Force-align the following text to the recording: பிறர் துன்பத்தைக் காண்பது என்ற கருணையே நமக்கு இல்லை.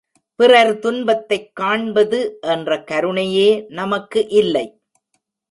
பிறர் 0.35 0.79
துன்பத்தைக் 0.79 1.55
காண்பது 1.55 2.37
என்ற 2.41 2.83
கருணையே 2.83 3.65
நமக்கு 3.69 4.27
இல்லை. 4.27 4.65